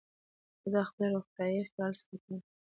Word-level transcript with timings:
زه 0.71 0.79
د 0.83 0.85
خپلي 0.89 1.07
روغتیا 1.15 1.63
خیال 1.71 1.93
ساتم. 2.01 2.39